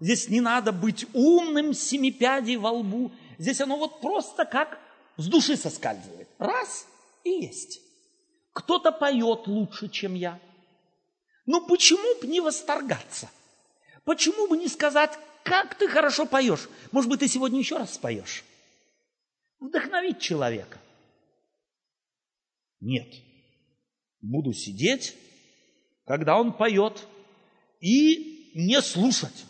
здесь 0.00 0.28
не 0.28 0.40
надо 0.40 0.72
быть 0.72 1.06
умным 1.12 1.72
с 1.72 1.80
семи 1.80 2.10
пядей 2.10 2.56
во 2.56 2.70
лбу. 2.70 3.12
Здесь 3.38 3.60
оно 3.60 3.76
вот 3.76 4.00
просто 4.00 4.44
как 4.44 4.78
с 5.16 5.26
души 5.26 5.56
соскальзывает. 5.56 6.28
Раз 6.38 6.86
и 7.24 7.30
есть. 7.30 7.80
Кто-то 8.52 8.92
поет 8.92 9.46
лучше, 9.46 9.88
чем 9.88 10.14
я. 10.14 10.40
Ну 11.44 11.66
почему 11.66 12.20
бы 12.20 12.26
не 12.26 12.40
восторгаться? 12.40 13.30
Почему 14.04 14.48
бы 14.48 14.56
не 14.56 14.68
сказать, 14.68 15.18
как 15.42 15.76
ты 15.76 15.88
хорошо 15.88 16.26
поешь? 16.26 16.68
Может 16.92 17.10
быть, 17.10 17.20
ты 17.20 17.28
сегодня 17.28 17.58
еще 17.58 17.76
раз 17.76 17.94
споешь? 17.94 18.44
Вдохновить 19.60 20.20
человека. 20.20 20.78
Нет. 22.80 23.08
Буду 24.20 24.52
сидеть, 24.52 25.14
когда 26.04 26.38
он 26.38 26.52
поет, 26.52 27.06
и 27.80 28.52
не 28.54 28.80
слушать. 28.82 29.44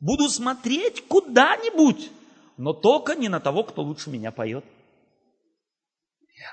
Буду 0.00 0.28
смотреть 0.28 1.06
куда-нибудь, 1.06 2.10
но 2.56 2.72
только 2.72 3.14
не 3.14 3.28
на 3.28 3.40
того, 3.40 3.64
кто 3.64 3.82
лучше 3.82 4.10
меня 4.10 4.30
поет. 4.30 4.64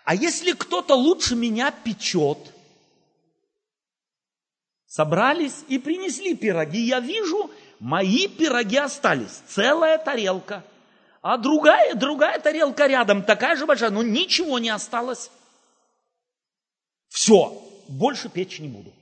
А 0.05 0.15
если 0.15 0.53
кто-то 0.53 0.95
лучше 0.95 1.35
меня 1.35 1.71
печет, 1.71 2.37
собрались 4.85 5.63
и 5.67 5.77
принесли 5.77 6.35
пироги, 6.35 6.79
я 6.79 6.99
вижу, 6.99 7.51
мои 7.79 8.27
пироги 8.27 8.77
остались, 8.77 9.41
целая 9.47 9.97
тарелка, 9.97 10.63
а 11.21 11.37
другая, 11.37 11.95
другая 11.95 12.39
тарелка 12.39 12.87
рядом, 12.87 13.23
такая 13.23 13.55
же 13.55 13.65
большая, 13.65 13.89
но 13.89 14.03
ничего 14.03 14.59
не 14.59 14.69
осталось. 14.69 15.31
Все, 17.09 17.61
больше 17.87 18.29
печь 18.29 18.59
не 18.59 18.69
буду. 18.69 18.93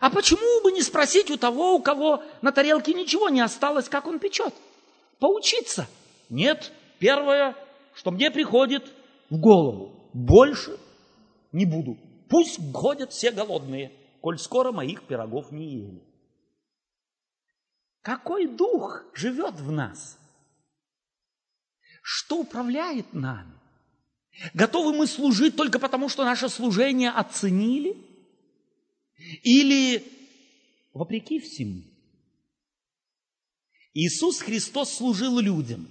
А 0.00 0.10
почему 0.10 0.62
бы 0.62 0.72
не 0.72 0.82
спросить 0.82 1.30
у 1.30 1.36
того, 1.36 1.74
у 1.74 1.82
кого 1.82 2.22
на 2.42 2.52
тарелке 2.52 2.92
ничего 2.92 3.28
не 3.28 3.40
осталось, 3.40 3.88
как 3.88 4.06
он 4.06 4.18
печет? 4.18 4.54
Поучиться? 5.18 5.86
Нет, 6.28 6.72
первое, 6.98 7.54
что 7.94 8.10
мне 8.10 8.30
приходит 8.30 8.92
в 9.30 9.38
голову, 9.38 9.94
больше 10.12 10.78
не 11.52 11.64
буду. 11.64 11.96
Пусть 12.28 12.60
ходят 12.74 13.12
все 13.12 13.30
голодные, 13.30 13.92
коль 14.20 14.38
скоро 14.38 14.72
моих 14.72 15.02
пирогов 15.04 15.50
не 15.52 15.66
ели. 15.66 16.02
Какой 18.02 18.46
дух 18.46 19.04
живет 19.14 19.54
в 19.54 19.72
нас? 19.72 20.18
Что 22.02 22.38
управляет 22.38 23.14
нами? 23.14 23.52
Готовы 24.54 24.92
мы 24.92 25.06
служить 25.06 25.56
только 25.56 25.78
потому, 25.78 26.08
что 26.08 26.24
наше 26.24 26.48
служение 26.48 27.10
оценили? 27.10 27.96
Или 29.42 30.04
вопреки 30.92 31.40
всему? 31.40 31.82
Иисус 33.94 34.40
Христос 34.40 34.94
служил 34.94 35.38
людям. 35.38 35.88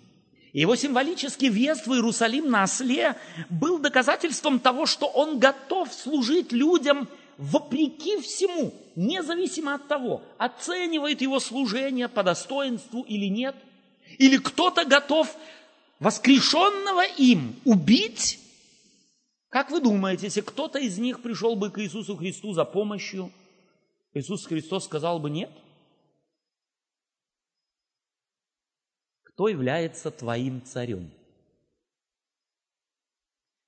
Его 0.54 0.76
символический 0.76 1.50
въезд 1.50 1.86
в 1.86 1.94
Иерусалим 1.94 2.50
на 2.50 2.64
осле 2.64 3.18
был 3.50 3.80
доказательством 3.80 4.60
того, 4.60 4.86
что 4.86 5.08
он 5.08 5.40
готов 5.40 5.94
служить 5.94 6.52
людям 6.54 7.10
вопреки 7.38 8.22
всему, 8.22 8.74
независимо 8.96 9.76
от 9.76 9.88
того, 9.88 10.22
оценивает 10.38 11.22
его 11.22 11.40
служение 11.40 12.08
по 12.08 12.24
достоинству 12.24 13.02
или 13.02 13.26
нет. 13.26 13.56
Или 14.18 14.38
кто-то 14.38 14.86
готов 14.86 15.36
воскрешенного 16.00 17.04
им 17.18 17.56
убить? 17.66 18.40
Как 19.56 19.72
вы 19.72 19.80
думаете, 19.80 20.26
если 20.26 20.42
кто-то 20.42 20.80
из 20.80 20.98
них 20.98 21.24
пришел 21.24 21.56
бы 21.56 21.72
к 21.72 21.80
Иисусу 21.80 22.18
Христу 22.18 22.52
за 22.52 22.66
помощью, 22.66 23.32
Иисус 24.12 24.46
Христос 24.46 24.84
сказал 24.84 25.18
бы 25.18 25.30
нет? 25.30 25.50
Кто 29.24 29.48
является 29.48 30.12
твоим 30.12 30.62
царем? 30.66 31.10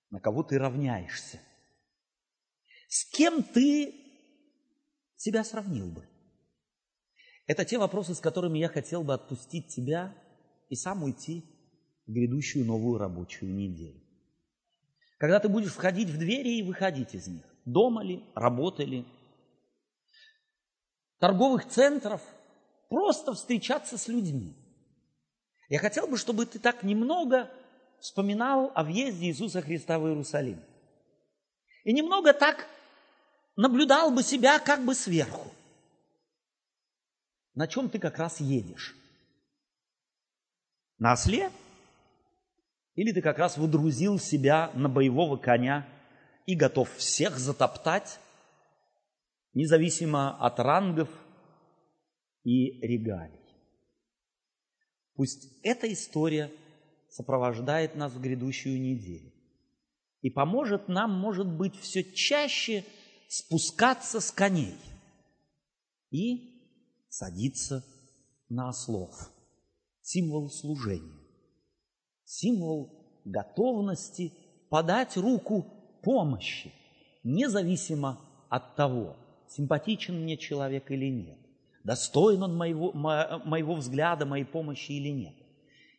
На 0.10 0.20
кого 0.20 0.44
ты 0.44 0.60
равняешься? 0.60 1.40
С 2.90 3.06
кем 3.06 3.42
ты 3.42 3.96
себя 5.16 5.46
сравнил 5.46 5.90
бы? 5.90 6.06
Это 7.46 7.64
те 7.64 7.78
вопросы, 7.78 8.14
с 8.14 8.20
которыми 8.20 8.60
я 8.60 8.68
хотел 8.68 9.06
бы 9.06 9.14
отпустить 9.14 9.70
тебя 9.70 10.14
и 10.68 10.76
сам 10.76 11.04
уйти 11.04 11.46
в 12.06 12.12
грядущую 12.12 12.66
новую 12.66 12.98
рабочую 12.98 13.56
неделю. 13.56 14.07
Когда 15.18 15.40
ты 15.40 15.50
будешь 15.50 15.74
входить 15.74 16.10
в 16.10 16.18
двери 16.18 16.60
и 16.60 16.64
выходить 16.64 17.16
из 17.16 17.28
них, 17.28 17.44
дома 17.66 18.04
ли, 18.04 18.24
работали, 18.36 19.06
торговых 21.20 21.68
центров, 21.68 22.22
просто 22.90 23.34
встречаться 23.34 23.98
с 23.98 24.08
людьми. 24.08 24.56
Я 25.70 25.80
хотел 25.80 26.08
бы, 26.08 26.18
чтобы 26.18 26.46
ты 26.46 26.60
так 26.60 26.84
немного 26.84 27.52
вспоминал 28.00 28.72
о 28.76 28.84
въезде 28.84 29.26
Иисуса 29.26 29.62
Христа 29.62 29.98
в 29.98 30.08
Иерусалим. 30.08 30.64
И 31.84 31.94
немного 31.94 32.34
так 32.34 32.68
наблюдал 33.56 34.12
бы 34.12 34.22
себя 34.22 34.60
как 34.60 34.86
бы 34.86 34.94
сверху. 34.94 35.52
На 37.56 37.68
чем 37.68 37.90
ты 37.90 37.98
как 37.98 38.20
раз 38.20 38.40
едешь? 38.40 38.96
На 41.00 41.14
осле 41.14 41.52
или 42.98 43.12
ты 43.12 43.22
как 43.22 43.38
раз 43.38 43.58
выдрузил 43.58 44.20
себя 44.20 44.72
на 44.74 44.90
боевого 44.90 45.38
коня 45.38 45.88
и 46.48 46.56
готов 46.56 46.92
всех 46.96 47.38
затоптать, 47.38 48.20
независимо 49.54 50.36
от 50.44 50.60
рангов 50.60 51.08
и 52.44 52.82
регалий. 52.82 53.40
Пусть 55.14 55.48
эта 55.64 55.92
история 55.94 56.52
сопровождает 57.10 57.96
нас 57.96 58.14
в 58.14 58.20
грядущую 58.20 58.82
неделю 58.82 59.32
и 60.22 60.32
поможет 60.32 60.88
нам, 60.88 61.12
может 61.12 61.48
быть, 61.48 61.76
все 61.80 62.04
чаще 62.04 62.84
спускаться 63.30 64.20
с 64.22 64.32
коней 64.32 64.76
и 66.10 66.64
садиться 67.10 67.86
на 68.50 68.70
ослов. 68.70 69.14
Символ 70.02 70.50
служения 70.50 71.27
символ 72.28 72.92
готовности 73.26 74.34
подать 74.70 75.18
руку 75.18 75.66
помощи, 76.04 76.72
независимо 77.24 78.20
от 78.50 78.76
того, 78.76 79.16
симпатичен 79.48 80.22
мне 80.22 80.38
человек 80.38 80.92
или 80.92 81.10
нет, 81.10 81.40
достоин 81.84 82.44
он 82.44 82.56
моего, 82.56 82.92
моего 82.94 83.76
взгляда, 83.76 84.26
моей 84.26 84.46
помощи 84.46 84.92
или 84.92 85.10
нет. 85.10 85.36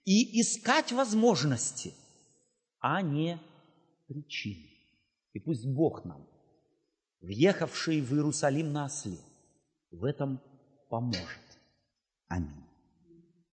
И 0.05 0.41
искать 0.41 0.93
возможности, 0.93 1.95
а 2.81 3.03
не 3.03 3.39
причины. 4.07 4.69
И 5.33 5.41
пусть 5.41 5.67
Бог 5.67 6.05
нам, 6.05 6.27
въехавший 7.21 8.01
в 8.01 8.13
Иерусалим 8.15 8.73
на 8.73 8.87
осле, 8.87 9.19
в 9.91 10.05
этом 10.05 10.41
поможет. 10.89 11.41
Аминь. 12.29 12.68